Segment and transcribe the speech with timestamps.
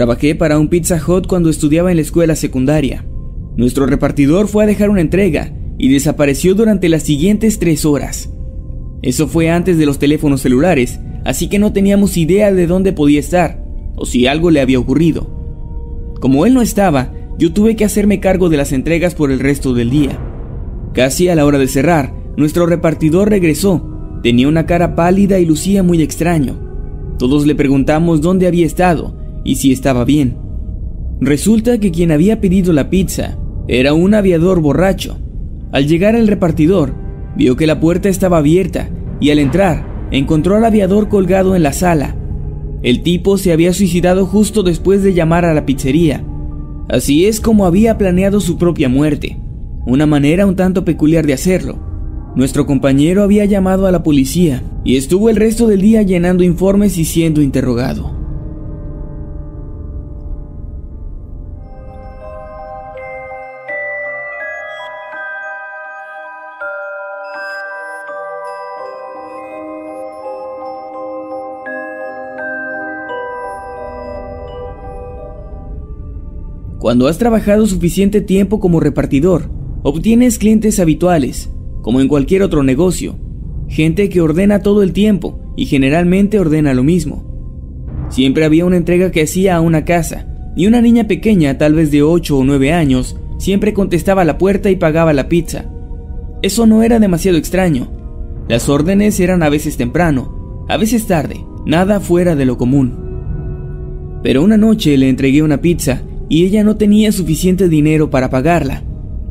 [0.00, 3.04] Trabajé para un Pizza Hut cuando estudiaba en la escuela secundaria.
[3.58, 8.30] Nuestro repartidor fue a dejar una entrega y desapareció durante las siguientes tres horas.
[9.02, 13.20] Eso fue antes de los teléfonos celulares, así que no teníamos idea de dónde podía
[13.20, 13.62] estar
[13.94, 15.28] o si algo le había ocurrido.
[16.18, 19.74] Como él no estaba, yo tuve que hacerme cargo de las entregas por el resto
[19.74, 20.18] del día.
[20.94, 24.18] Casi a la hora de cerrar, nuestro repartidor regresó.
[24.22, 26.58] Tenía una cara pálida y lucía muy extraño.
[27.18, 30.36] Todos le preguntamos dónde había estado y si estaba bien.
[31.20, 33.38] Resulta que quien había pedido la pizza
[33.68, 35.18] era un aviador borracho.
[35.72, 36.94] Al llegar al repartidor,
[37.36, 41.72] vio que la puerta estaba abierta y al entrar encontró al aviador colgado en la
[41.72, 42.16] sala.
[42.82, 46.24] El tipo se había suicidado justo después de llamar a la pizzería.
[46.88, 49.38] Así es como había planeado su propia muerte,
[49.86, 51.78] una manera un tanto peculiar de hacerlo.
[52.34, 56.96] Nuestro compañero había llamado a la policía y estuvo el resto del día llenando informes
[56.96, 58.19] y siendo interrogado.
[76.80, 79.50] Cuando has trabajado suficiente tiempo como repartidor,
[79.82, 81.50] obtienes clientes habituales,
[81.82, 83.18] como en cualquier otro negocio,
[83.68, 88.06] gente que ordena todo el tiempo y generalmente ordena lo mismo.
[88.08, 90.26] Siempre había una entrega que hacía a una casa,
[90.56, 94.38] y una niña pequeña, tal vez de 8 o 9 años, siempre contestaba a la
[94.38, 95.66] puerta y pagaba la pizza.
[96.40, 97.90] Eso no era demasiado extraño.
[98.48, 104.18] Las órdenes eran a veces temprano, a veces tarde, nada fuera de lo común.
[104.22, 108.84] Pero una noche le entregué una pizza y ella no tenía suficiente dinero para pagarla.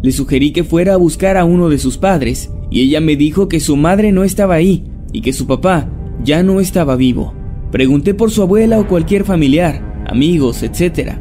[0.04, 3.48] Le sugerí que fuera a buscar a uno de sus padres y ella me dijo
[3.48, 4.84] que su madre no estaba ahí
[5.14, 5.90] y que su papá
[6.24, 7.34] ya no estaba vivo.
[7.72, 11.14] Pregunté por su abuela o cualquier familiar, amigos, etc.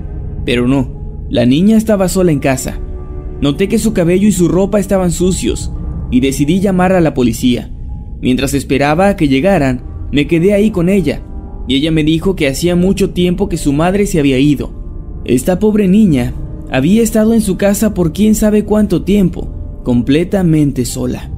[0.45, 2.81] Pero no, la niña estaba sola en casa.
[3.41, 5.73] Noté que su cabello y su ropa estaban sucios
[6.11, 7.71] y decidí llamar a la policía.
[8.21, 11.23] Mientras esperaba a que llegaran, me quedé ahí con ella
[11.69, 14.78] y ella me dijo que hacía mucho tiempo que su madre se había ido
[15.25, 16.33] esta pobre niña
[16.71, 19.49] había estado en su casa por quién sabe cuánto tiempo,
[19.85, 21.31] completamente sola.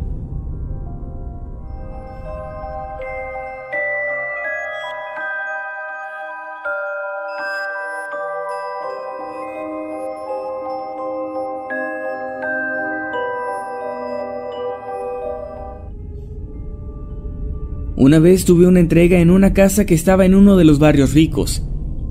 [17.97, 21.13] Una vez tuve una entrega en una casa que estaba en uno de los barrios
[21.13, 21.63] ricos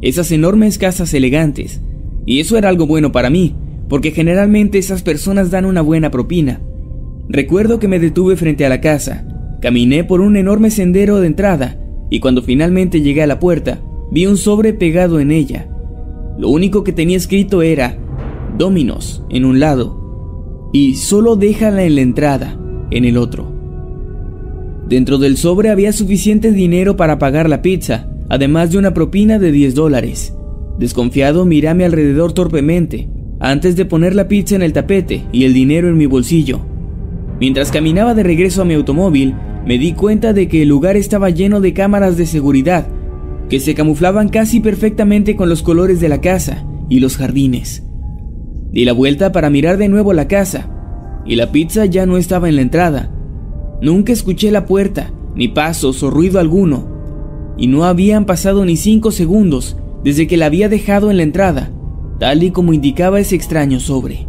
[0.01, 1.81] esas enormes casas elegantes.
[2.25, 3.55] Y eso era algo bueno para mí,
[3.87, 6.61] porque generalmente esas personas dan una buena propina.
[7.27, 9.27] Recuerdo que me detuve frente a la casa,
[9.62, 11.79] caminé por un enorme sendero de entrada,
[12.09, 13.81] y cuando finalmente llegué a la puerta,
[14.12, 15.69] vi un sobre pegado en ella.
[16.38, 17.97] Lo único que tenía escrito era
[18.57, 22.59] Dominos en un lado y solo déjala en la entrada
[22.91, 23.51] en el otro.
[24.88, 29.51] Dentro del sobre había suficiente dinero para pagar la pizza, además de una propina de
[29.51, 30.35] 10 dólares.
[30.77, 33.09] Desconfiado miré a mi alrededor torpemente,
[33.39, 36.61] antes de poner la pizza en el tapete y el dinero en mi bolsillo.
[37.39, 39.33] Mientras caminaba de regreso a mi automóvil,
[39.65, 42.87] me di cuenta de que el lugar estaba lleno de cámaras de seguridad,
[43.49, 47.83] que se camuflaban casi perfectamente con los colores de la casa y los jardines.
[48.71, 50.69] Di la vuelta para mirar de nuevo la casa,
[51.25, 53.11] y la pizza ya no estaba en la entrada.
[53.81, 56.99] Nunca escuché la puerta, ni pasos o ruido alguno,
[57.59, 61.71] y no habían pasado ni cinco segundos desde que la había dejado en la entrada,
[62.17, 64.27] tal y como indicaba ese extraño sobre.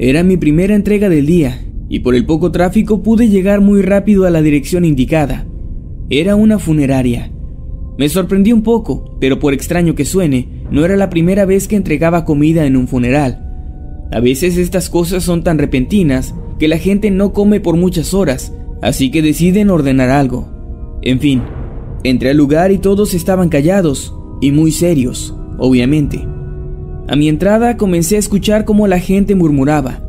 [0.00, 4.26] Era mi primera entrega del día, y por el poco tráfico pude llegar muy rápido
[4.26, 5.46] a la dirección indicada.
[6.10, 7.32] Era una funeraria.
[7.98, 11.76] Me sorprendí un poco, pero por extraño que suene, no era la primera vez que
[11.76, 13.44] entregaba comida en un funeral.
[14.12, 18.54] A veces estas cosas son tan repentinas que la gente no come por muchas horas,
[18.82, 20.48] así que deciden ordenar algo.
[21.02, 21.42] En fin,
[22.04, 26.26] entré al lugar y todos estaban callados y muy serios, obviamente.
[27.08, 30.07] A mi entrada comencé a escuchar cómo la gente murmuraba.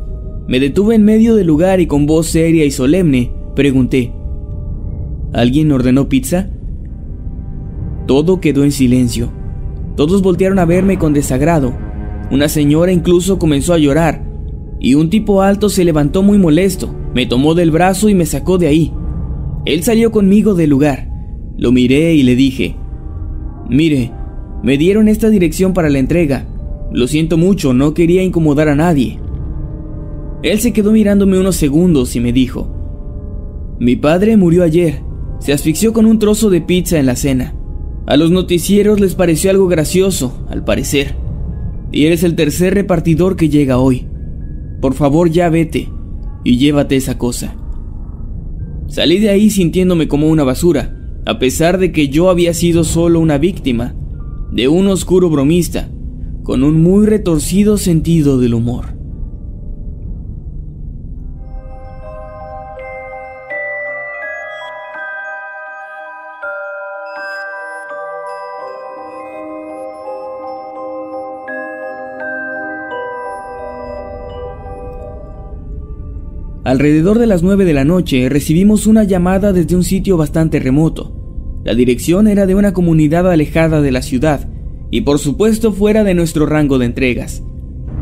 [0.50, 4.12] Me detuve en medio del lugar y con voz seria y solemne pregunté,
[5.32, 6.50] ¿Alguien ordenó pizza?
[8.08, 9.32] Todo quedó en silencio.
[9.96, 11.78] Todos voltearon a verme con desagrado.
[12.32, 14.28] Una señora incluso comenzó a llorar,
[14.80, 18.58] y un tipo alto se levantó muy molesto, me tomó del brazo y me sacó
[18.58, 18.92] de ahí.
[19.66, 21.12] Él salió conmigo del lugar.
[21.58, 22.76] Lo miré y le dije,
[23.70, 24.12] Mire,
[24.64, 26.48] me dieron esta dirección para la entrega.
[26.92, 29.20] Lo siento mucho, no quería incomodar a nadie.
[30.42, 32.76] Él se quedó mirándome unos segundos y me dijo,
[33.80, 35.02] mi padre murió ayer,
[35.40, 37.56] se asfixió con un trozo de pizza en la cena.
[38.08, 41.16] A los noticieros les pareció algo gracioso, al parecer.
[41.92, 44.08] Y eres el tercer repartidor que llega hoy.
[44.82, 45.90] Por favor ya vete
[46.44, 47.56] y llévate esa cosa.
[48.88, 53.20] Salí de ahí sintiéndome como una basura, a pesar de que yo había sido solo
[53.20, 53.96] una víctima
[54.52, 55.90] de un oscuro bromista
[56.44, 58.99] con un muy retorcido sentido del humor.
[76.70, 81.12] Alrededor de las 9 de la noche recibimos una llamada desde un sitio bastante remoto.
[81.64, 84.48] La dirección era de una comunidad alejada de la ciudad
[84.92, 87.42] y por supuesto fuera de nuestro rango de entregas.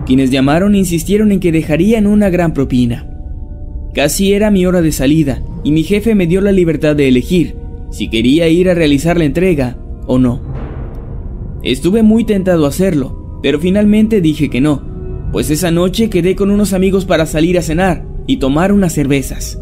[0.05, 3.09] Quienes llamaron insistieron en que dejarían una gran propina.
[3.93, 7.55] Casi era mi hora de salida y mi jefe me dio la libertad de elegir
[7.89, 9.77] si quería ir a realizar la entrega
[10.07, 10.41] o no.
[11.63, 14.83] Estuve muy tentado a hacerlo, pero finalmente dije que no,
[15.31, 19.59] pues esa noche quedé con unos amigos para salir a cenar y tomar unas cervezas.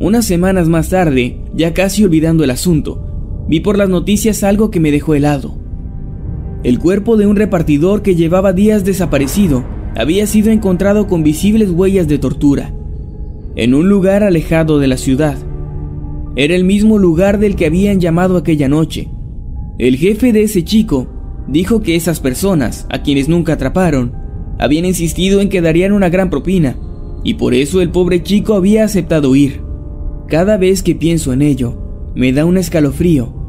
[0.00, 4.80] Unas semanas más tarde, ya casi olvidando el asunto, vi por las noticias algo que
[4.80, 5.56] me dejó helado.
[6.64, 9.64] El cuerpo de un repartidor que llevaba días desaparecido
[9.96, 12.74] había sido encontrado con visibles huellas de tortura,
[13.54, 15.36] en un lugar alejado de la ciudad.
[16.36, 19.08] Era el mismo lugar del que habían llamado aquella noche.
[19.78, 21.06] El jefe de ese chico
[21.46, 24.12] dijo que esas personas, a quienes nunca atraparon,
[24.58, 26.76] habían insistido en que darían una gran propina,
[27.24, 29.62] y por eso el pobre chico había aceptado ir.
[30.28, 33.44] Cada vez que pienso en ello, me da un escalofrío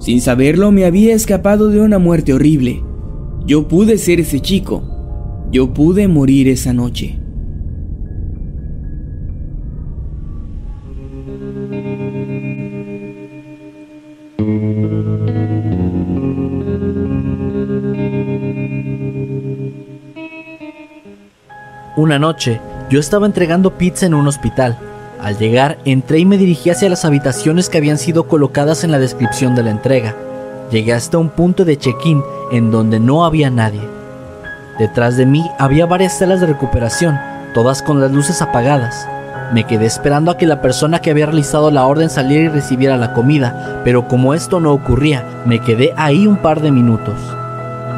[0.00, 2.82] sin saberlo me había escapado de una muerte horrible.
[3.44, 4.82] Yo pude ser ese chico.
[5.52, 7.18] Yo pude morir esa noche.
[21.96, 22.58] Una noche,
[22.90, 24.76] yo estaba entregando pizza en un hospital
[25.22, 28.98] al llegar, entré y me dirigí hacia las habitaciones que habían sido colocadas en la
[28.98, 30.16] descripción de la entrega.
[30.70, 33.82] Llegué hasta un punto de check-in en donde no había nadie.
[34.78, 37.18] Detrás de mí había varias salas de recuperación,
[37.52, 39.06] todas con las luces apagadas.
[39.52, 42.96] Me quedé esperando a que la persona que había realizado la orden saliera y recibiera
[42.96, 47.16] la comida, pero como esto no ocurría, me quedé ahí un par de minutos.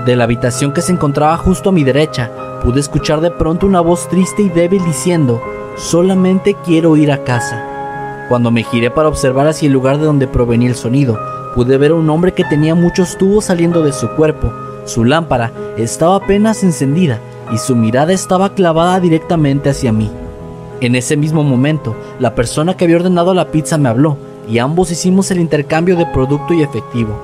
[0.06, 2.30] De la habitación que se encontraba justo a mi derecha,
[2.64, 5.40] pude escuchar de pronto una voz triste y débil diciendo,
[5.76, 8.26] Solamente quiero ir a casa.
[8.28, 11.20] Cuando me giré para observar hacia el lugar de donde provenía el sonido,
[11.54, 14.52] pude ver a un hombre que tenía muchos tubos saliendo de su cuerpo.
[14.86, 17.20] Su lámpara estaba apenas encendida
[17.52, 20.10] y su mirada estaba clavada directamente hacia mí.
[20.80, 24.16] En ese mismo momento, la persona que había ordenado la pizza me habló
[24.48, 27.16] y ambos hicimos el intercambio de producto y efectivo.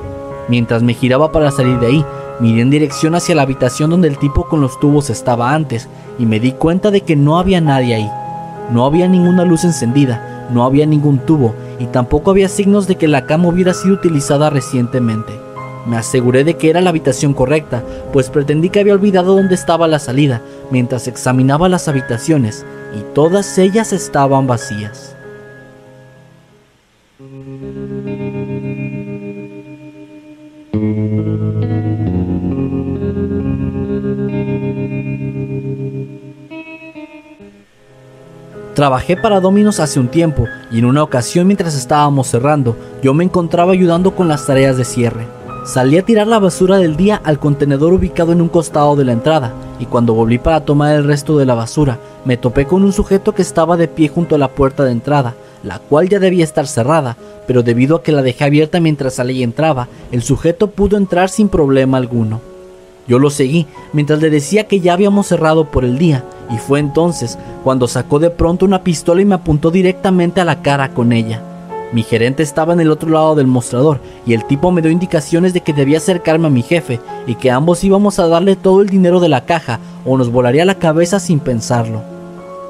[0.48, 2.04] Mientras me giraba para salir de ahí,
[2.40, 6.26] miré en dirección hacia la habitación donde el tipo con los tubos estaba antes y
[6.26, 8.10] me di cuenta de que no había nadie ahí.
[8.70, 13.08] No había ninguna luz encendida, no había ningún tubo y tampoco había signos de que
[13.08, 15.32] la cama hubiera sido utilizada recientemente.
[15.86, 19.88] Me aseguré de que era la habitación correcta, pues pretendí que había olvidado dónde estaba
[19.88, 25.17] la salida mientras examinaba las habitaciones y todas ellas estaban vacías.
[38.78, 43.24] Trabajé para Dominos hace un tiempo y en una ocasión mientras estábamos cerrando, yo me
[43.24, 45.26] encontraba ayudando con las tareas de cierre.
[45.66, 49.10] Salí a tirar la basura del día al contenedor ubicado en un costado de la
[49.10, 52.92] entrada y cuando volví para tomar el resto de la basura, me topé con un
[52.92, 56.44] sujeto que estaba de pie junto a la puerta de entrada, la cual ya debía
[56.44, 57.16] estar cerrada,
[57.48, 61.30] pero debido a que la dejé abierta mientras salí y entraba, el sujeto pudo entrar
[61.30, 62.40] sin problema alguno.
[63.08, 66.78] Yo lo seguí mientras le decía que ya habíamos cerrado por el día, y fue
[66.78, 71.12] entonces cuando sacó de pronto una pistola y me apuntó directamente a la cara con
[71.12, 71.42] ella.
[71.90, 75.54] Mi gerente estaba en el otro lado del mostrador y el tipo me dio indicaciones
[75.54, 78.90] de que debía acercarme a mi jefe y que ambos íbamos a darle todo el
[78.90, 82.02] dinero de la caja o nos volaría la cabeza sin pensarlo.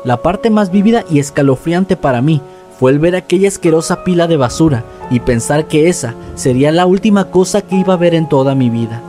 [0.04, 2.40] La parte más vívida y escalofriante para mí
[2.78, 7.24] fue el ver aquella asquerosa pila de basura y pensar que esa sería la última
[7.24, 9.02] cosa que iba a ver en toda mi vida.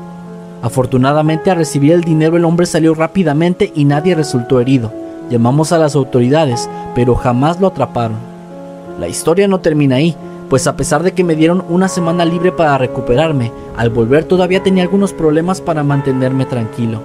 [0.62, 4.92] Afortunadamente al recibir el dinero el hombre salió rápidamente y nadie resultó herido.
[5.30, 8.18] Llamamos a las autoridades, pero jamás lo atraparon.
[9.00, 10.16] La historia no termina ahí,
[10.50, 14.64] pues a pesar de que me dieron una semana libre para recuperarme, al volver todavía
[14.64, 17.00] tenía algunos problemas para mantenerme tranquilo.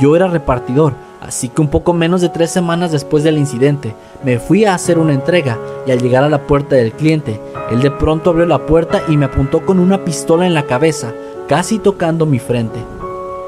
[0.00, 4.38] Yo era repartidor, así que un poco menos de tres semanas después del incidente, me
[4.38, 7.40] fui a hacer una entrega y al llegar a la puerta del cliente,
[7.70, 11.12] él de pronto abrió la puerta y me apuntó con una pistola en la cabeza,
[11.48, 12.78] casi tocando mi frente.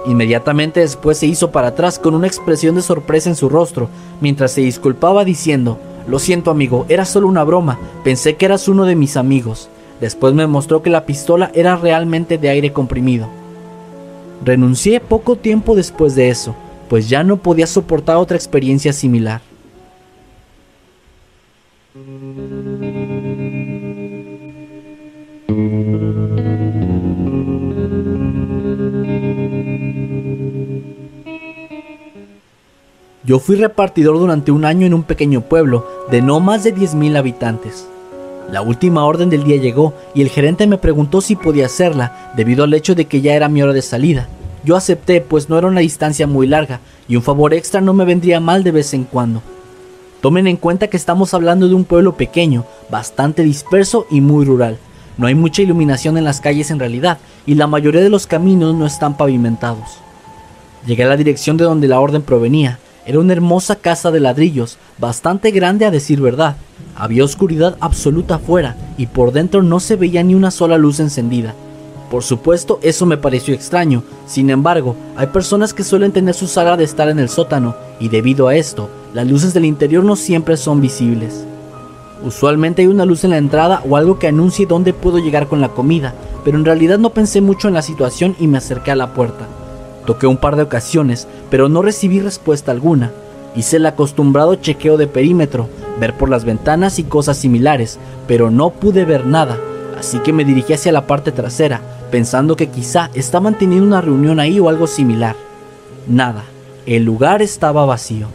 [0.07, 3.88] Inmediatamente después se hizo para atrás con una expresión de sorpresa en su rostro,
[4.21, 5.78] mientras se disculpaba diciendo,
[6.09, 9.69] Lo siento amigo, era solo una broma, pensé que eras uno de mis amigos.
[10.00, 13.28] Después me mostró que la pistola era realmente de aire comprimido.
[14.42, 16.54] Renuncié poco tiempo después de eso,
[16.88, 19.42] pues ya no podía soportar otra experiencia similar.
[33.31, 37.17] Yo fui repartidor durante un año en un pequeño pueblo de no más de 10.000
[37.17, 37.87] habitantes.
[38.51, 42.65] La última orden del día llegó y el gerente me preguntó si podía hacerla debido
[42.65, 44.27] al hecho de que ya era mi hora de salida.
[44.65, 48.05] Yo acepté pues no era una distancia muy larga y un favor extra no me
[48.05, 49.43] vendría mal de vez en cuando.
[50.21, 54.77] Tomen en cuenta que estamos hablando de un pueblo pequeño, bastante disperso y muy rural.
[55.19, 58.75] No hay mucha iluminación en las calles en realidad y la mayoría de los caminos
[58.75, 59.99] no están pavimentados.
[60.85, 64.78] Llegué a la dirección de donde la orden provenía era una hermosa casa de ladrillos,
[64.99, 66.57] bastante grande a decir verdad.
[66.97, 71.54] Había oscuridad absoluta afuera y por dentro no se veía ni una sola luz encendida.
[72.11, 74.02] Por supuesto, eso me pareció extraño.
[74.26, 78.09] Sin embargo, hay personas que suelen tener su sala de estar en el sótano y
[78.09, 81.45] debido a esto, las luces del interior no siempre son visibles.
[82.25, 85.61] Usualmente hay una luz en la entrada o algo que anuncie dónde puedo llegar con
[85.61, 86.14] la comida,
[86.45, 89.47] pero en realidad no pensé mucho en la situación y me acerqué a la puerta.
[90.11, 93.12] Toqué un par de ocasiones, pero no recibí respuesta alguna.
[93.55, 95.69] Hice el acostumbrado chequeo de perímetro,
[96.00, 99.57] ver por las ventanas y cosas similares, pero no pude ver nada,
[99.97, 104.40] así que me dirigí hacia la parte trasera, pensando que quizá estaban teniendo una reunión
[104.40, 105.37] ahí o algo similar.
[106.09, 106.43] Nada,
[106.87, 108.26] el lugar estaba vacío.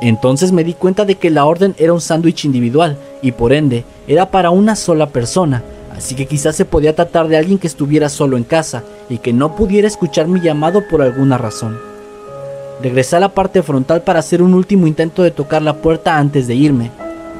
[0.00, 3.84] Entonces me di cuenta de que la orden era un sándwich individual y por ende
[4.06, 5.62] era para una sola persona,
[5.98, 9.32] así que quizás se podía tratar de alguien que estuviera solo en casa y que
[9.32, 11.76] no pudiera escuchar mi llamado por alguna razón.
[12.80, 16.46] Regresé a la parte frontal para hacer un último intento de tocar la puerta antes
[16.46, 16.92] de irme.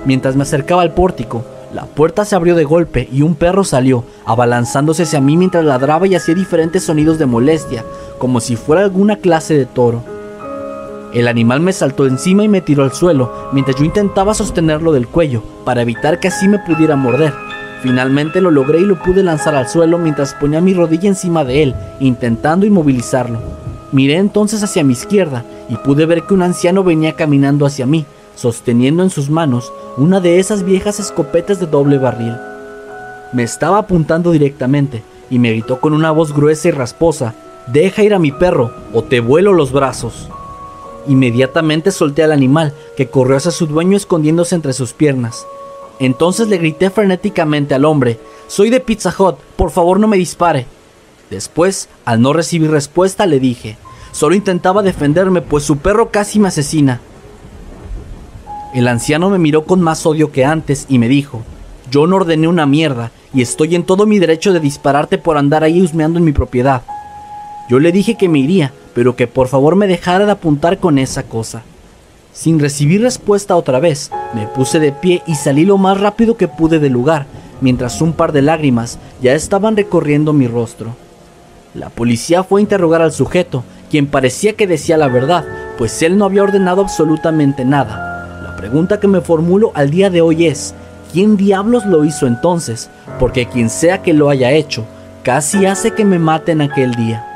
[0.04, 4.02] Mientras me acercaba al pórtico, la puerta se abrió de golpe y un perro salió,
[4.26, 7.84] abalanzándose hacia mí mientras ladraba y hacía diferentes sonidos de molestia,
[8.18, 10.02] como si fuera alguna clase de toro.
[11.14, 15.06] El animal me saltó encima y me tiró al suelo, mientras yo intentaba sostenerlo del
[15.06, 17.32] cuello, para evitar que así me pudiera morder,
[17.82, 21.62] Finalmente lo logré y lo pude lanzar al suelo mientras ponía mi rodilla encima de
[21.62, 23.40] él, intentando inmovilizarlo.
[23.92, 28.04] Miré entonces hacia mi izquierda y pude ver que un anciano venía caminando hacia mí,
[28.34, 32.36] sosteniendo en sus manos una de esas viejas escopetas de doble barril.
[33.32, 37.34] Me estaba apuntando directamente y me gritó con una voz gruesa y rasposa,
[37.72, 40.30] Deja ir a mi perro o te vuelo los brazos.
[41.06, 45.46] Inmediatamente solté al animal, que corrió hacia su dueño escondiéndose entre sus piernas.
[46.00, 50.66] Entonces le grité frenéticamente al hombre, soy de Pizza Hut, por favor no me dispare.
[51.30, 53.76] Después, al no recibir respuesta, le dije,
[54.12, 57.00] solo intentaba defenderme, pues su perro casi me asesina.
[58.74, 61.42] El anciano me miró con más odio que antes y me dijo,
[61.90, 65.64] yo no ordené una mierda y estoy en todo mi derecho de dispararte por andar
[65.64, 66.82] ahí husmeando en mi propiedad.
[67.68, 70.98] Yo le dije que me iría, pero que por favor me dejara de apuntar con
[70.98, 71.62] esa cosa.
[72.32, 76.48] Sin recibir respuesta otra vez, me puse de pie y salí lo más rápido que
[76.48, 77.26] pude del lugar,
[77.60, 80.94] mientras un par de lágrimas ya estaban recorriendo mi rostro.
[81.74, 85.44] La policía fue a interrogar al sujeto, quien parecía que decía la verdad,
[85.76, 88.40] pues él no había ordenado absolutamente nada.
[88.42, 90.74] La pregunta que me formulo al día de hoy es,
[91.12, 92.90] ¿quién diablos lo hizo entonces?
[93.18, 94.84] Porque quien sea que lo haya hecho,
[95.22, 97.27] casi hace que me maten aquel día.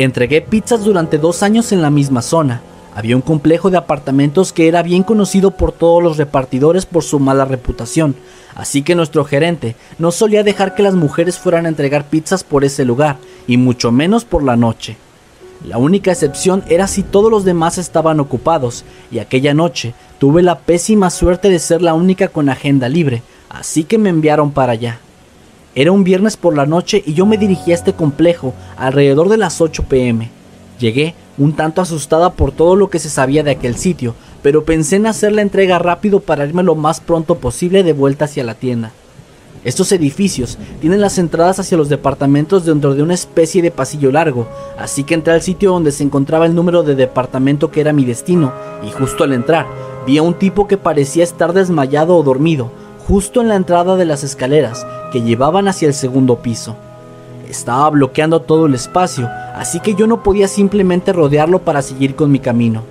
[0.00, 2.62] Entregué pizzas durante dos años en la misma zona.
[2.94, 7.18] Había un complejo de apartamentos que era bien conocido por todos los repartidores por su
[7.20, 8.16] mala reputación,
[8.54, 12.64] así que nuestro gerente no solía dejar que las mujeres fueran a entregar pizzas por
[12.64, 14.96] ese lugar, y mucho menos por la noche.
[15.66, 20.60] La única excepción era si todos los demás estaban ocupados, y aquella noche tuve la
[20.60, 24.98] pésima suerte de ser la única con agenda libre, así que me enviaron para allá.
[25.74, 29.36] Era un viernes por la noche y yo me dirigí a este complejo alrededor de
[29.36, 30.28] las 8 pm.
[30.80, 34.96] Llegué un tanto asustada por todo lo que se sabía de aquel sitio, pero pensé
[34.96, 38.54] en hacer la entrega rápido para irme lo más pronto posible de vuelta hacia la
[38.54, 38.90] tienda.
[39.62, 44.48] Estos edificios tienen las entradas hacia los departamentos dentro de una especie de pasillo largo,
[44.76, 48.04] así que entré al sitio donde se encontraba el número de departamento que era mi
[48.04, 49.66] destino, y justo al entrar
[50.06, 52.72] vi a un tipo que parecía estar desmayado o dormido,
[53.10, 56.76] justo en la entrada de las escaleras que llevaban hacia el segundo piso.
[57.48, 62.30] Estaba bloqueando todo el espacio, así que yo no podía simplemente rodearlo para seguir con
[62.30, 62.84] mi camino.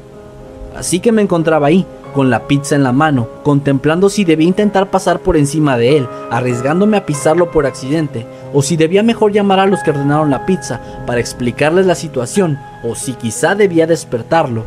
[0.75, 4.91] Así que me encontraba ahí, con la pizza en la mano, contemplando si debía intentar
[4.91, 9.61] pasar por encima de él, arriesgándome a pisarlo por accidente, o si debía mejor llamar
[9.61, 14.63] a los que ordenaron la pizza para explicarles la situación, o si quizá debía despertarlo.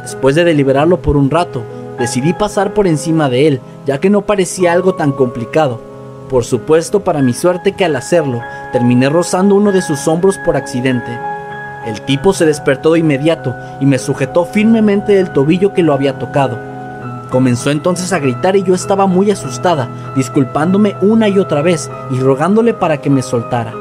[0.00, 1.62] Después de deliberarlo por un rato,
[1.98, 5.80] decidí pasar por encima de él, ya que no parecía algo tan complicado.
[6.28, 8.40] Por supuesto, para mi suerte que al hacerlo,
[8.72, 11.18] terminé rozando uno de sus hombros por accidente.
[11.86, 16.18] El tipo se despertó de inmediato y me sujetó firmemente del tobillo que lo había
[16.18, 16.58] tocado.
[17.30, 22.20] Comenzó entonces a gritar y yo estaba muy asustada, disculpándome una y otra vez y
[22.20, 23.72] rogándole para que me soltara.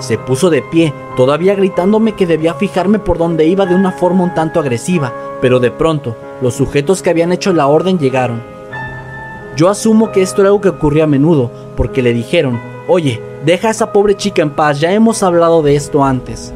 [0.00, 4.24] Se puso de pie, todavía gritándome que debía fijarme por donde iba de una forma
[4.24, 8.42] un tanto agresiva, pero de pronto los sujetos que habían hecho la orden llegaron.
[9.60, 13.68] Yo asumo que esto era algo que ocurría a menudo, porque le dijeron, oye, deja
[13.68, 16.54] a esa pobre chica en paz, ya hemos hablado de esto antes.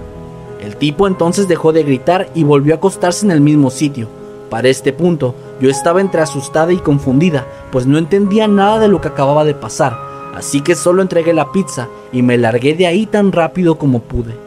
[0.62, 4.08] El tipo entonces dejó de gritar y volvió a acostarse en el mismo sitio.
[4.48, 9.02] Para este punto, yo estaba entre asustada y confundida, pues no entendía nada de lo
[9.02, 9.98] que acababa de pasar,
[10.34, 14.43] así que solo entregué la pizza y me largué de ahí tan rápido como pude.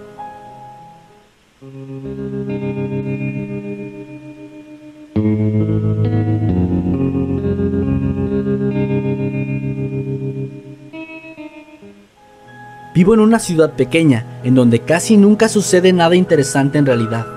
[12.98, 17.28] Vivo en una ciudad pequeña, en donde casi nunca sucede nada interesante en realidad.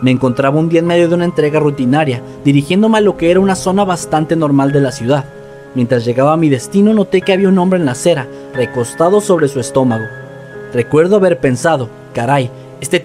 [0.00, 3.38] Me encontraba un día en medio de una entrega rutinaria, dirigiéndome a lo que era
[3.38, 5.26] una zona bastante normal de la ciudad.
[5.74, 9.48] Mientras llegaba a mi destino noté que había un hombre en la acera, recostado sobre
[9.48, 10.06] su estómago.
[10.72, 13.04] Recuerdo haber pensado, caray, este...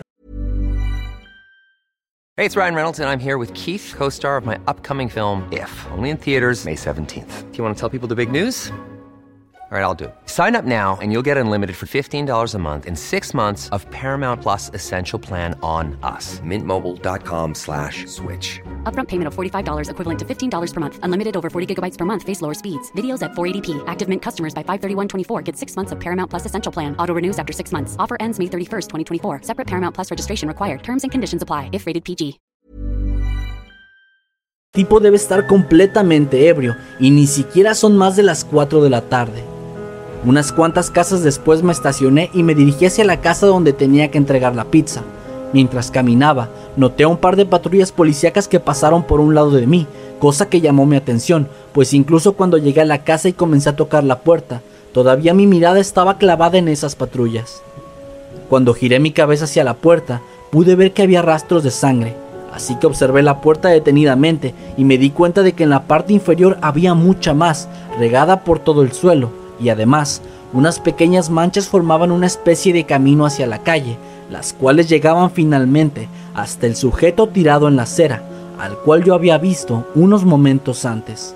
[2.38, 5.70] Hey, it's Ryan Reynolds and I'm here with Keith, co-star of my upcoming film, If,
[5.92, 7.52] only in theaters May 17th.
[7.52, 8.72] Do you want to tell people the big news?
[9.72, 10.16] All right, I'll do it.
[10.26, 13.88] Sign up now and you'll get unlimited for $15 a month in six months of
[13.92, 16.40] Paramount Plus Essential Plan on us.
[16.40, 18.60] Mintmobile.com slash switch.
[18.86, 21.00] Upfront payment of $45 equivalent to $15 per month.
[21.04, 22.24] Unlimited over 40 gigabytes per month.
[22.24, 22.92] Face lower speeds.
[22.94, 23.84] Videos at 480p.
[23.86, 26.96] Active Mint customers by 531.24 get six months of Paramount Plus Essential Plan.
[26.98, 27.96] Auto renews after six months.
[28.00, 28.88] Offer ends May 31st,
[29.22, 29.44] 2024.
[29.44, 30.82] Separate Paramount Plus registration required.
[30.82, 32.40] Terms and conditions apply if rated PG.
[34.72, 39.02] tipo debe estar completamente ebrio y ni siquiera son más de las 4 de la
[39.02, 39.49] tarde.
[40.26, 44.18] Unas cuantas casas después me estacioné y me dirigí hacia la casa donde tenía que
[44.18, 45.02] entregar la pizza.
[45.54, 49.66] Mientras caminaba, noté a un par de patrullas policíacas que pasaron por un lado de
[49.66, 49.88] mí,
[50.20, 53.76] cosa que llamó mi atención, pues incluso cuando llegué a la casa y comencé a
[53.78, 57.62] tocar la puerta, todavía mi mirada estaba clavada en esas patrullas.
[58.50, 62.14] Cuando giré mi cabeza hacia la puerta, pude ver que había rastros de sangre,
[62.54, 66.12] así que observé la puerta detenidamente y me di cuenta de que en la parte
[66.12, 72.12] inferior había mucha más, regada por todo el suelo, y además unas pequeñas manchas formaban
[72.12, 73.98] una especie de camino hacia la calle,
[74.32, 78.24] las cuales llegaban finalmente hasta el sujeto tirado en la acera,
[78.60, 81.36] al cual yo había visto unos momentos antes.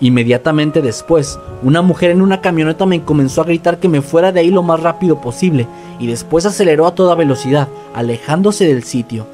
[0.00, 4.40] Inmediatamente después, una mujer en una camioneta me comenzó a gritar que me fuera de
[4.40, 5.66] ahí lo más rápido posible
[5.98, 9.26] y después aceleró a toda velocidad, alejándose del sitio.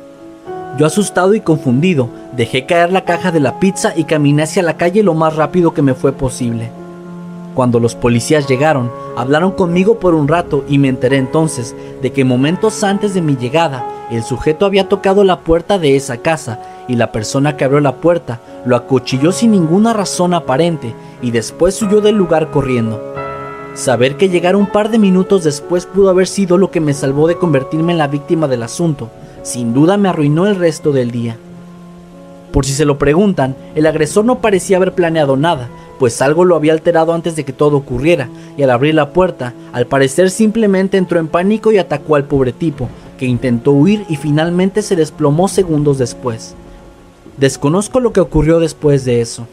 [0.77, 4.77] Yo asustado y confundido, dejé caer la caja de la pizza y caminé hacia la
[4.77, 6.71] calle lo más rápido que me fue posible.
[7.57, 12.23] Cuando los policías llegaron, hablaron conmigo por un rato y me enteré entonces de que
[12.23, 16.97] momentos antes de mi llegada, el sujeto había tocado la puerta de esa casa y
[16.97, 22.03] la persona que abrió la puerta lo acuchilló sin ninguna razón aparente y después huyó
[22.03, 23.01] del lugar corriendo.
[23.73, 27.27] Saber que llegar un par de minutos después pudo haber sido lo que me salvó
[27.27, 29.09] de convertirme en la víctima del asunto,
[29.43, 31.39] sin duda me arruinó el resto del día.
[32.53, 36.57] Por si se lo preguntan, el agresor no parecía haber planeado nada, pues algo lo
[36.57, 40.97] había alterado antes de que todo ocurriera, y al abrir la puerta, al parecer simplemente
[40.97, 45.49] entró en pánico y atacó al pobre tipo, que intentó huir y finalmente se desplomó
[45.49, 46.55] segundos después.
[47.37, 49.47] Desconozco lo que ocurrió después de eso.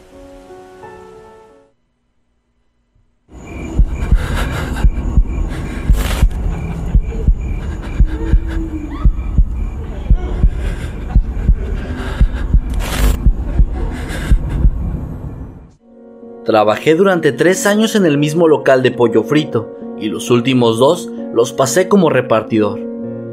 [16.44, 21.10] Trabajé durante tres años en el mismo local de pollo frito y los últimos dos
[21.32, 22.78] los pasé como repartidor.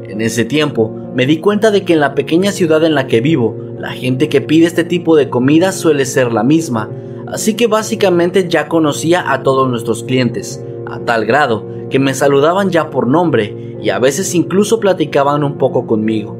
[0.04, 3.20] En ese tiempo me di cuenta de que en la pequeña ciudad en la que
[3.20, 6.88] vivo, la gente que pide este tipo de comida suele ser la misma,
[7.26, 12.70] así que básicamente ya conocía a todos nuestros clientes, a tal grado que me saludaban
[12.70, 16.38] ya por nombre y a veces incluso platicaban un poco conmigo.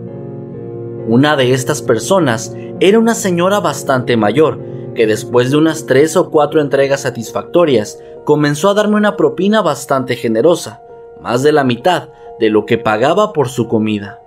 [1.06, 6.30] Una de estas personas era una señora bastante mayor, que después de unas tres o
[6.30, 10.82] cuatro entregas satisfactorias, comenzó a darme una propina bastante generosa,
[11.20, 14.20] más de la mitad de lo que pagaba por su comida.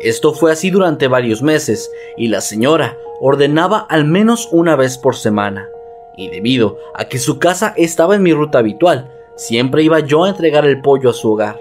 [0.00, 5.16] Esto fue así durante varios meses y la señora ordenaba al menos una vez por
[5.16, 5.68] semana.
[6.16, 10.28] Y debido a que su casa estaba en mi ruta habitual, siempre iba yo a
[10.28, 11.60] entregar el pollo a su hogar.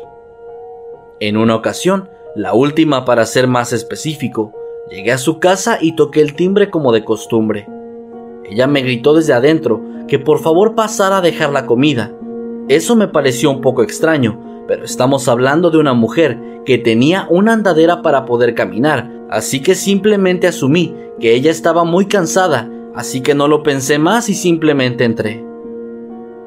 [1.19, 4.53] En una ocasión, la última para ser más específico,
[4.89, 7.67] Llegué a su casa y toqué el timbre como de costumbre.
[8.43, 12.11] Ella me gritó desde adentro que por favor pasara a dejar la comida.
[12.67, 17.53] Eso me pareció un poco extraño, pero estamos hablando de una mujer que tenía una
[17.53, 23.33] andadera para poder caminar, así que simplemente asumí que ella estaba muy cansada, así que
[23.33, 25.43] no lo pensé más y simplemente entré.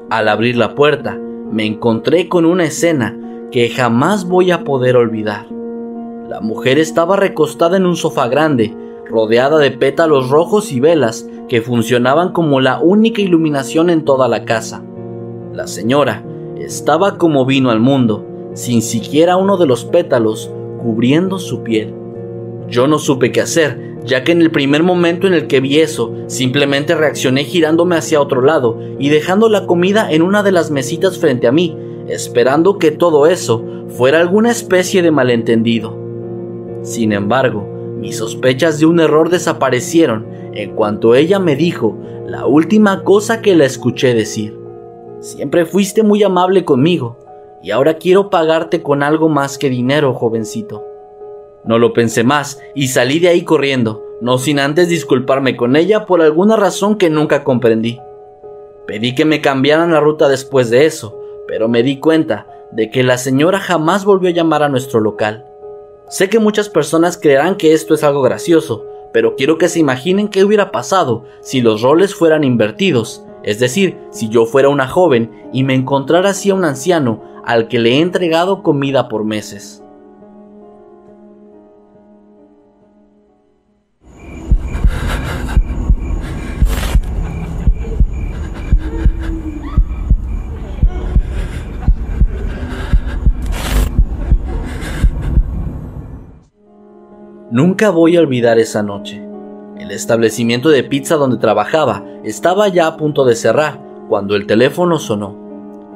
[0.09, 1.19] Al abrir la puerta,
[1.51, 3.17] me encontré con una escena
[3.51, 5.45] que jamás voy a poder olvidar.
[6.29, 8.71] La mujer estaba recostada en un sofá grande,
[9.07, 14.45] rodeada de pétalos rojos y velas que funcionaban como la única iluminación en toda la
[14.45, 14.83] casa.
[15.53, 16.23] La señora
[16.59, 20.51] estaba como vino al mundo, sin siquiera uno de los pétalos
[20.83, 21.95] cubriendo su piel.
[22.67, 25.79] Yo no supe qué hacer, ya que en el primer momento en el que vi
[25.79, 30.69] eso, simplemente reaccioné girándome hacia otro lado y dejando la comida en una de las
[30.69, 31.75] mesitas frente a mí,
[32.07, 36.08] esperando que todo eso fuera alguna especie de malentendido.
[36.81, 43.03] Sin embargo, mis sospechas de un error desaparecieron en cuanto ella me dijo la última
[43.03, 44.57] cosa que la escuché decir.
[45.19, 47.17] Siempre fuiste muy amable conmigo,
[47.61, 50.85] y ahora quiero pagarte con algo más que dinero, jovencito.
[51.65, 56.05] No lo pensé más y salí de ahí corriendo, no sin antes disculparme con ella
[56.05, 57.99] por alguna razón que nunca comprendí.
[58.87, 63.03] Pedí que me cambiaran la ruta después de eso, pero me di cuenta de que
[63.03, 65.45] la señora jamás volvió a llamar a nuestro local.
[66.09, 70.27] Sé que muchas personas creerán que esto es algo gracioso, pero quiero que se imaginen
[70.27, 75.49] qué hubiera pasado si los roles fueran invertidos, es decir, si yo fuera una joven
[75.53, 79.83] y me encontrara así a un anciano al que le he entregado comida por meses.
[97.51, 99.25] Nunca voy a olvidar esa noche.
[99.79, 104.99] El establecimiento de pizza donde trabajaba estaba ya a punto de cerrar cuando el teléfono
[104.99, 105.35] sonó.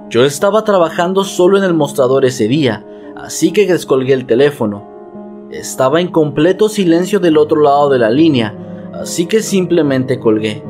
[0.10, 2.84] Yo estaba trabajando solo en el mostrador ese día,
[3.16, 4.84] así que descolgué el teléfono.
[5.52, 10.64] Estaba en completo silencio del otro lado de la línea, así que simplemente colgué.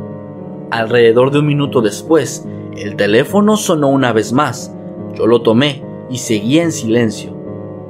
[0.70, 4.76] Alrededor de un minuto después, el teléfono sonó una vez más.
[5.16, 7.34] Yo lo tomé y seguía en silencio.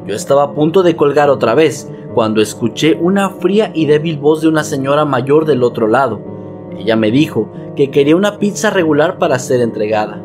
[0.06, 4.42] Yo estaba a punto de colgar otra vez, cuando escuché una fría y débil voz
[4.42, 6.22] de una señora mayor del otro lado.
[6.78, 10.24] Ella me dijo que quería una pizza regular para ser entregada.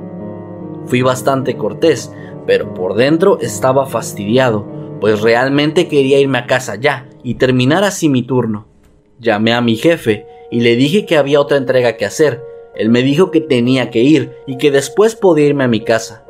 [0.86, 2.12] Fui bastante cortés,
[2.46, 4.66] pero por dentro estaba fastidiado,
[5.00, 8.66] pues realmente quería irme a casa ya y terminar así mi turno.
[9.20, 12.42] Llamé a mi jefe y le dije que había otra entrega que hacer.
[12.74, 16.24] Él me dijo que tenía que ir y que después podía irme a mi casa.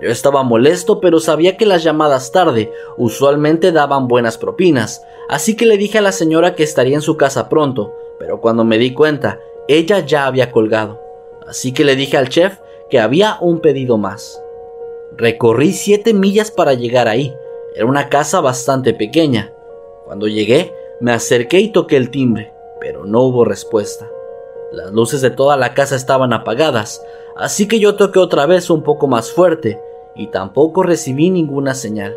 [0.00, 5.66] Yo estaba molesto, pero sabía que las llamadas tarde usualmente daban buenas propinas, así que
[5.66, 8.92] le dije a la señora que estaría en su casa pronto, pero cuando me di
[8.92, 11.00] cuenta, ella ya había colgado.
[11.46, 12.58] Así que le dije al chef
[12.90, 14.40] que había un pedido más.
[15.16, 17.34] Recorrí siete millas para llegar ahí.
[17.74, 19.52] Era una casa bastante pequeña.
[20.04, 24.10] Cuando llegué, me acerqué y toqué el timbre, pero no hubo respuesta.
[24.72, 27.04] Las luces de toda la casa estaban apagadas,
[27.36, 29.80] así que yo toqué otra vez un poco más fuerte,
[30.14, 32.16] y tampoco recibí ninguna señal.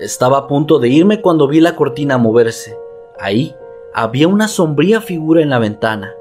[0.00, 2.76] Estaba a punto de irme cuando vi la cortina moverse.
[3.18, 3.54] Ahí
[3.94, 6.14] había una sombría figura en la ventana.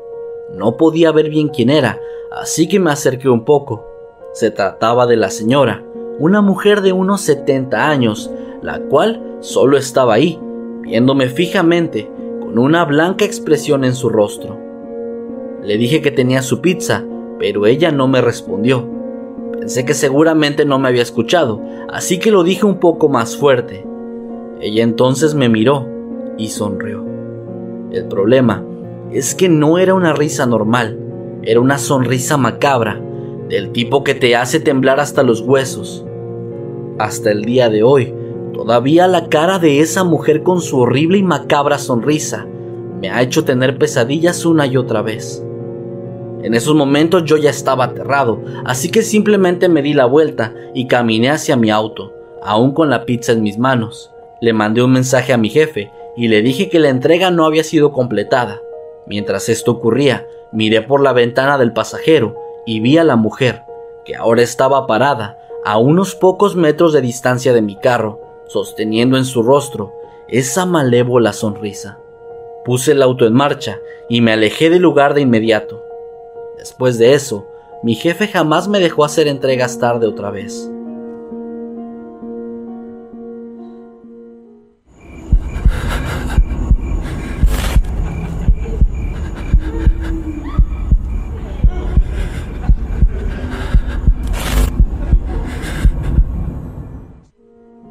[0.54, 2.00] No podía ver bien quién era,
[2.32, 3.88] así que me acerqué un poco.
[4.34, 5.84] Se trataba de la señora,
[6.20, 8.30] una mujer de unos 70 años,
[8.62, 10.40] la cual solo estaba ahí,
[10.82, 14.58] viéndome fijamente, con una blanca expresión en su rostro.
[15.64, 17.04] Le dije que tenía su pizza,
[17.42, 18.88] pero ella no me respondió.
[19.54, 21.60] Pensé que seguramente no me había escuchado,
[21.92, 23.84] así que lo dije un poco más fuerte.
[24.62, 25.88] Ella entonces me miró
[26.38, 27.04] y sonrió.
[27.92, 28.64] El problema
[29.12, 31.00] es que no era una risa normal,
[31.42, 33.02] era una sonrisa macabra,
[33.50, 36.06] del tipo que te hace temblar hasta los huesos.
[37.00, 38.14] Hasta el día de hoy,
[38.54, 42.46] todavía la cara de esa mujer con su horrible y macabra sonrisa
[43.02, 45.44] me ha hecho tener pesadillas una y otra vez.
[46.44, 50.88] En esos momentos yo ya estaba aterrado, así que simplemente me di la vuelta y
[50.88, 54.12] caminé hacia mi auto, aún con la pizza en mis manos.
[54.42, 57.64] Le mandé un mensaje a mi jefe y le dije que la entrega no había
[57.64, 58.62] sido completada.
[59.06, 63.62] Mientras esto ocurría, miré por la ventana del pasajero y vi a la mujer,
[64.06, 69.26] que ahora estaba parada a unos pocos metros de distancia de mi carro, sosteniendo en
[69.26, 69.94] su rostro
[70.28, 72.00] esa malévola sonrisa.
[72.66, 75.84] Puse el auto en marcha y me alejé del lugar de inmediato.
[76.62, 77.48] Después de eso,
[77.82, 80.70] mi jefe jamás me dejó hacer entregas tarde otra vez.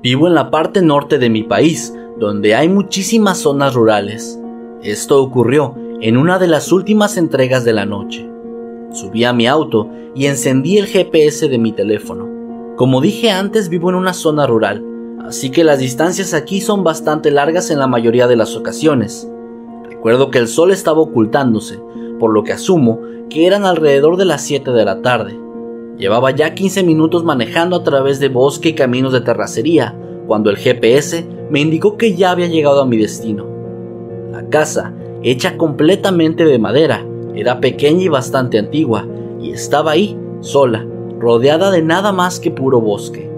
[0.00, 4.38] Vivo en la parte norte de mi país, donde hay muchísimas zonas rurales.
[4.85, 8.30] Esto ocurrió en una de las últimas entregas de la noche.
[8.92, 12.29] Subí a mi auto y encendí el GPS de mi teléfono.
[12.76, 14.85] Como dije antes, vivo en una zona rural,
[15.24, 19.31] así que las distancias aquí son bastante largas en la mayoría de las ocasiones.
[19.88, 21.79] Recuerdo que el sol estaba ocultándose,
[22.18, 25.38] por lo que asumo que eran alrededor de las 7 de la tarde.
[25.96, 29.94] Llevaba ya 15 minutos manejando a través de bosque y caminos de terracería,
[30.26, 33.46] cuando el GPS me indicó que ya había llegado a mi destino.
[34.33, 39.07] La casa, hecha completamente de madera, era pequeña y bastante antigua,
[39.40, 40.87] y estaba ahí, sola,
[41.19, 43.31] rodeada de nada más que puro bosque.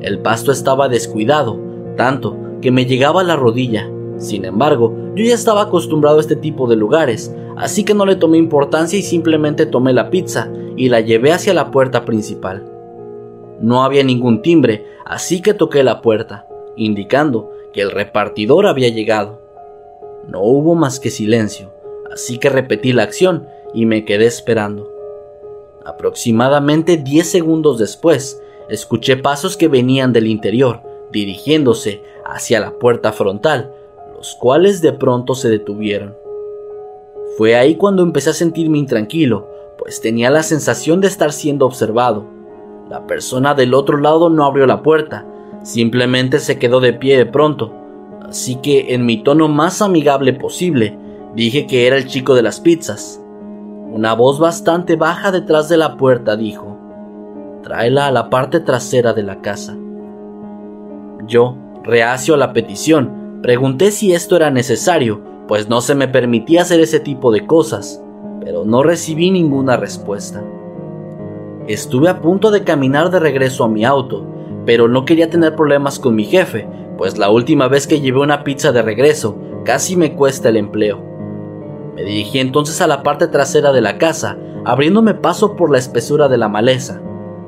[0.00, 1.58] El pasto estaba descuidado,
[1.96, 3.90] tanto que me llegaba a la rodilla.
[4.18, 8.16] Sin embargo, yo ya estaba acostumbrado a este tipo de lugares, así que no le
[8.16, 12.64] tomé importancia y simplemente tomé la pizza y la llevé hacia la puerta principal.
[13.60, 19.40] No había ningún timbre, así que toqué la puerta, indicando que el repartidor había llegado.
[20.28, 21.75] No hubo más que silencio
[22.12, 24.90] así que repetí la acción y me quedé esperando.
[25.84, 33.72] Aproximadamente 10 segundos después, escuché pasos que venían del interior, dirigiéndose hacia la puerta frontal,
[34.16, 36.16] los cuales de pronto se detuvieron.
[37.36, 42.26] Fue ahí cuando empecé a sentirme intranquilo, pues tenía la sensación de estar siendo observado.
[42.88, 45.26] La persona del otro lado no abrió la puerta,
[45.62, 47.72] simplemente se quedó de pie de pronto,
[48.22, 50.98] así que en mi tono más amigable posible,
[51.36, 53.22] Dije que era el chico de las pizzas.
[53.92, 56.78] Una voz bastante baja detrás de la puerta dijo,
[57.62, 59.76] tráela a la parte trasera de la casa.
[61.26, 66.62] Yo, reacio a la petición, pregunté si esto era necesario, pues no se me permitía
[66.62, 68.02] hacer ese tipo de cosas,
[68.40, 70.42] pero no recibí ninguna respuesta.
[71.68, 74.24] Estuve a punto de caminar de regreso a mi auto,
[74.64, 78.42] pero no quería tener problemas con mi jefe, pues la última vez que llevé una
[78.42, 81.15] pizza de regreso casi me cuesta el empleo.
[81.96, 86.28] Me dirigí entonces a la parte trasera de la casa, abriéndome paso por la espesura
[86.28, 87.00] de la maleza.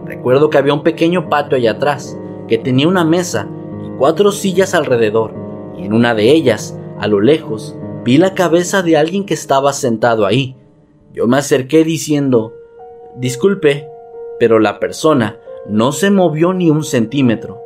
[0.07, 3.47] Recuerdo que había un pequeño patio allá atrás, que tenía una mesa
[3.85, 5.35] y cuatro sillas alrededor,
[5.77, 9.75] y en una de ellas, a lo lejos, vi la cabeza de alguien que estaba
[9.75, 10.57] sentado ahí.
[11.13, 12.55] Yo me acerqué diciendo,
[13.17, 13.87] Disculpe,
[14.41, 17.61] pero la persona no se movió ni un centímetro.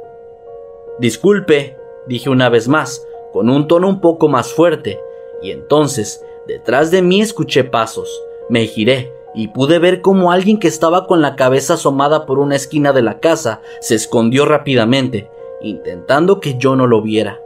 [0.99, 1.77] Disculpe,
[2.09, 4.99] dije una vez más, con un tono un poco más fuerte,
[5.42, 8.09] y entonces Detrás de mí escuché pasos,
[8.48, 12.57] me giré y pude ver cómo alguien que estaba con la cabeza asomada por una
[12.57, 17.40] esquina de la casa se escondió rápidamente, intentando que yo no lo viera.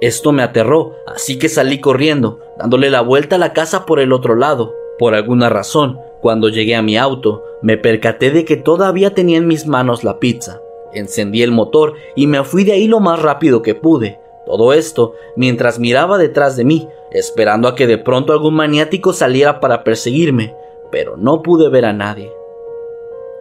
[0.00, 4.12] Esto me aterró, así que salí corriendo, dándole la vuelta a la casa por el
[4.12, 4.74] otro lado.
[4.98, 9.46] Por alguna razón, cuando llegué a mi auto, me percaté de que todavía tenía en
[9.46, 10.60] mis manos la pizza.
[10.92, 14.18] Encendí el motor y me fui de ahí lo más rápido que pude.
[14.46, 19.58] Todo esto mientras miraba detrás de mí, esperando a que de pronto algún maniático saliera
[19.58, 20.54] para perseguirme,
[20.90, 22.30] pero no pude ver a nadie.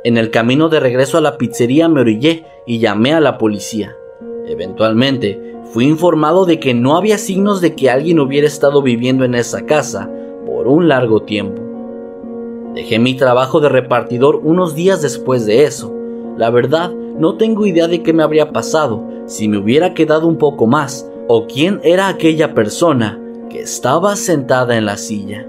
[0.06, 3.98] En el camino de regreso a la pizzería me orillé y llamé a la policía.
[4.48, 9.36] Eventualmente, fui informado de que no había signos de que alguien hubiera estado viviendo en
[9.36, 10.10] esa casa
[10.46, 11.62] por un largo tiempo.
[12.76, 15.94] Dejé mi trabajo de repartidor unos días después de eso.
[16.38, 20.38] La verdad, no tengo idea de qué me habría pasado si me hubiera quedado un
[20.38, 23.20] poco más o quién era aquella persona
[23.58, 25.48] estaba sentada en la silla.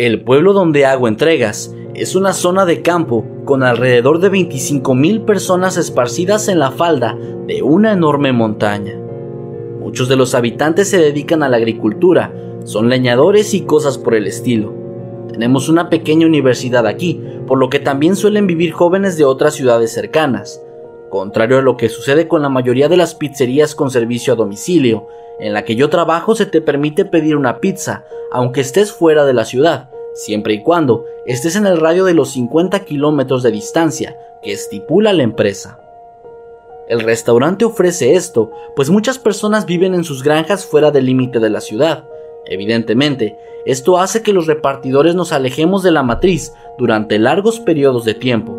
[0.00, 5.76] El pueblo donde hago entregas es una zona de campo con alrededor de 25.000 personas
[5.76, 9.09] esparcidas en la falda de una enorme montaña.
[9.90, 14.28] Muchos de los habitantes se dedican a la agricultura, son leñadores y cosas por el
[14.28, 14.72] estilo.
[15.32, 19.92] Tenemos una pequeña universidad aquí, por lo que también suelen vivir jóvenes de otras ciudades
[19.92, 20.62] cercanas.
[21.10, 25.08] Contrario a lo que sucede con la mayoría de las pizzerías con servicio a domicilio,
[25.40, 29.34] en la que yo trabajo se te permite pedir una pizza, aunque estés fuera de
[29.34, 34.16] la ciudad, siempre y cuando estés en el radio de los 50 kilómetros de distancia
[34.40, 35.80] que estipula la empresa.
[36.90, 41.48] El restaurante ofrece esto, pues muchas personas viven en sus granjas fuera del límite de
[41.48, 42.08] la ciudad.
[42.46, 48.14] Evidentemente, esto hace que los repartidores nos alejemos de la matriz durante largos periodos de
[48.14, 48.58] tiempo.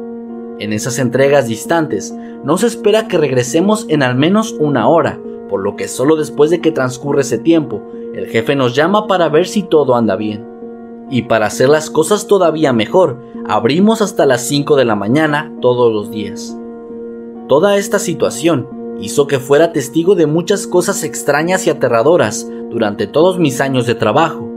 [0.59, 2.15] En esas entregas distantes,
[2.45, 6.49] no se espera que regresemos en al menos una hora, por lo que solo después
[6.51, 7.81] de que transcurre ese tiempo,
[8.15, 10.47] el jefe nos llama para ver si todo anda bien.
[11.09, 15.91] Y para hacer las cosas todavía mejor, abrimos hasta las 5 de la mañana todos
[15.91, 16.55] los días.
[17.51, 18.69] Toda esta situación
[19.01, 23.93] hizo que fuera testigo de muchas cosas extrañas y aterradoras durante todos mis años de
[23.93, 24.49] trabajo.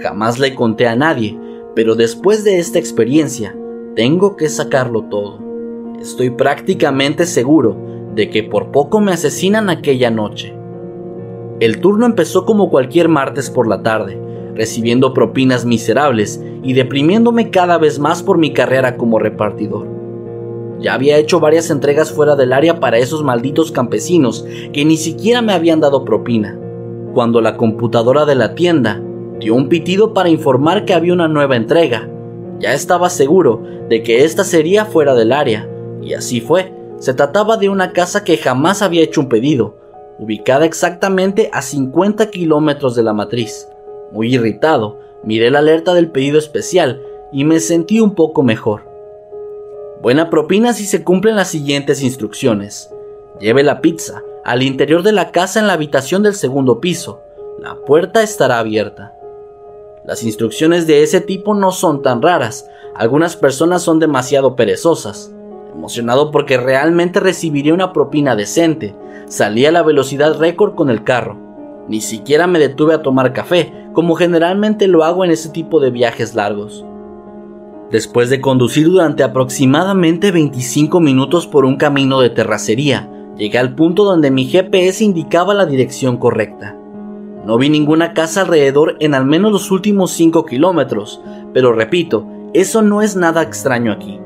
[0.00, 1.36] Jamás le conté a nadie,
[1.74, 3.56] pero después de esta experiencia,
[3.96, 5.40] tengo que sacarlo todo.
[6.00, 7.76] Estoy prácticamente seguro
[8.14, 10.54] de que por poco me asesinan aquella noche.
[11.58, 14.20] El turno empezó como cualquier martes por la tarde,
[14.54, 19.95] recibiendo propinas miserables y deprimiéndome cada vez más por mi carrera como repartidor.
[20.80, 25.40] Ya había hecho varias entregas fuera del área para esos malditos campesinos que ni siquiera
[25.42, 26.58] me habían dado propina,
[27.14, 29.00] cuando la computadora de la tienda
[29.40, 32.08] dio un pitido para informar que había una nueva entrega.
[32.58, 35.68] Ya estaba seguro de que esta sería fuera del área,
[36.02, 36.72] y así fue.
[36.98, 39.76] Se trataba de una casa que jamás había hecho un pedido,
[40.18, 43.68] ubicada exactamente a 50 kilómetros de la matriz.
[44.12, 48.95] Muy irritado, miré la alerta del pedido especial y me sentí un poco mejor.
[50.06, 52.94] Buena propina si se cumplen las siguientes instrucciones.
[53.40, 57.22] Lleve la pizza al interior de la casa en la habitación del segundo piso.
[57.58, 59.16] La puerta estará abierta.
[60.04, 62.70] Las instrucciones de ese tipo no son tan raras.
[62.94, 65.32] Algunas personas son demasiado perezosas
[65.74, 68.94] emocionado porque realmente recibiría una propina decente.
[69.26, 71.36] Salí a la velocidad récord con el carro.
[71.88, 75.90] Ni siquiera me detuve a tomar café, como generalmente lo hago en ese tipo de
[75.90, 76.84] viajes largos.
[77.90, 84.04] Después de conducir durante aproximadamente 25 minutos por un camino de terracería, llegué al punto
[84.04, 86.76] donde mi GPS indicaba la dirección correcta.
[87.44, 91.22] No vi ninguna casa alrededor en al menos los últimos 5 kilómetros,
[91.54, 94.18] pero repito, eso no es nada extraño aquí.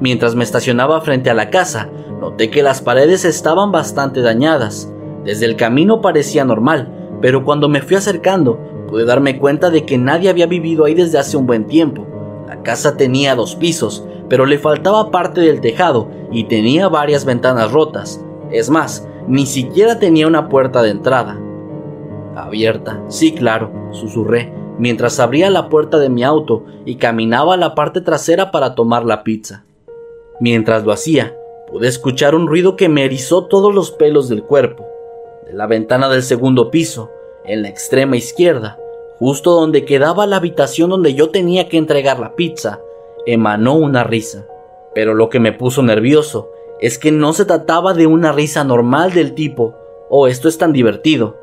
[0.00, 1.88] Mientras me estacionaba frente a la casa,
[2.20, 4.92] noté que las paredes estaban bastante dañadas.
[5.24, 9.98] Desde el camino parecía normal, pero cuando me fui acercando, pude darme cuenta de que
[9.98, 12.06] nadie había vivido ahí desde hace un buen tiempo.
[12.68, 18.22] Casa tenía dos pisos, pero le faltaba parte del tejado y tenía varias ventanas rotas.
[18.50, 21.40] Es más, ni siquiera tenía una puerta de entrada.
[22.36, 27.74] Abierta, sí, claro, susurré, mientras abría la puerta de mi auto y caminaba a la
[27.74, 29.64] parte trasera para tomar la pizza.
[30.38, 31.34] Mientras lo hacía,
[31.70, 34.86] pude escuchar un ruido que me erizó todos los pelos del cuerpo.
[35.46, 37.10] De la ventana del segundo piso,
[37.46, 38.76] en la extrema izquierda,
[39.18, 42.80] justo donde quedaba la habitación donde yo tenía que entregar la pizza,
[43.26, 44.46] emanó una risa.
[44.94, 46.50] Pero lo que me puso nervioso
[46.80, 49.74] es que no se trataba de una risa normal del tipo,
[50.08, 51.36] oh, esto es tan divertido.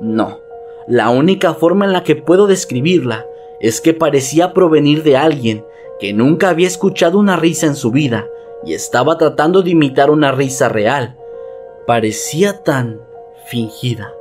[0.00, 0.40] No,
[0.86, 3.26] la única forma en la que puedo describirla
[3.60, 5.64] es que parecía provenir de alguien
[6.00, 8.26] que nunca había escuchado una risa en su vida
[8.64, 11.16] y estaba tratando de imitar una risa real.
[11.86, 13.00] Parecía tan
[13.46, 14.12] fingida.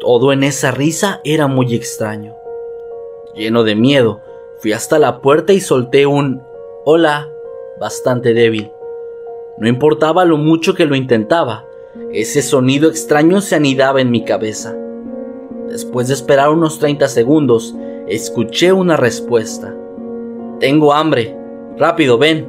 [0.00, 2.34] Todo en esa risa era muy extraño.
[3.34, 4.20] Lleno de miedo,
[4.58, 6.42] fui hasta la puerta y solté un
[6.84, 7.28] hola
[7.80, 8.70] bastante débil.
[9.58, 11.66] No importaba lo mucho que lo intentaba,
[12.12, 14.76] ese sonido extraño se anidaba en mi cabeza.
[15.68, 17.74] Después de esperar unos 30 segundos,
[18.06, 19.74] escuché una respuesta.
[20.60, 21.36] Tengo hambre.
[21.76, 22.48] Rápido, ven.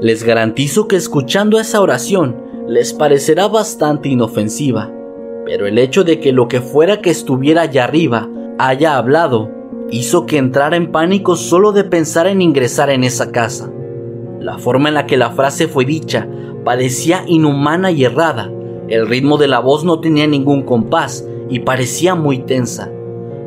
[0.00, 2.36] Les garantizo que escuchando esa oración
[2.66, 4.90] les parecerá bastante inofensiva,
[5.44, 9.50] pero el hecho de que lo que fuera que estuviera allá arriba haya hablado
[9.90, 13.70] hizo que entrara en pánico solo de pensar en ingresar en esa casa.
[14.40, 16.26] La forma en la que la frase fue dicha
[16.64, 18.50] parecía inhumana y errada.
[18.88, 22.90] El ritmo de la voz no tenía ningún compás y parecía muy tensa.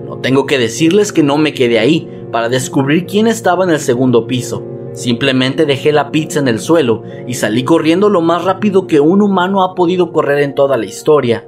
[0.05, 3.79] No tengo que decirles que no me quedé ahí para descubrir quién estaba en el
[3.79, 4.63] segundo piso.
[4.93, 9.21] Simplemente dejé la pizza en el suelo y salí corriendo lo más rápido que un
[9.21, 11.47] humano ha podido correr en toda la historia.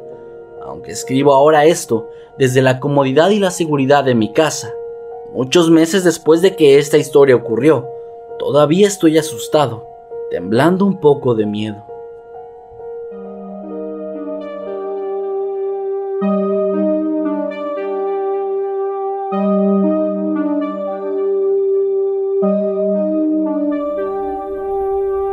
[0.66, 4.74] Aunque escribo ahora esto desde la comodidad y la seguridad de mi casa,
[5.34, 7.88] muchos meses después de que esta historia ocurrió,
[8.40, 9.88] todavía estoy asustado
[10.30, 11.84] temblando un poco de miedo.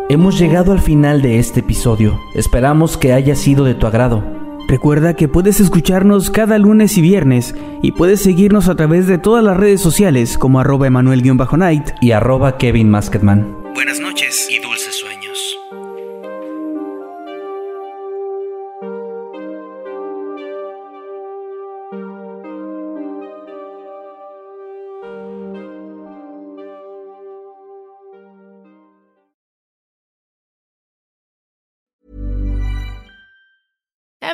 [0.08, 2.20] Hemos llegado al final de este episodio.
[2.34, 4.33] Esperamos que haya sido de tu agrado.
[4.74, 9.44] Recuerda que puedes escucharnos cada lunes y viernes y puedes seguirnos a través de todas
[9.44, 13.56] las redes sociales como arroba emanuel-night y arroba Kevin Masketman.
[13.72, 14.03] Buenas noches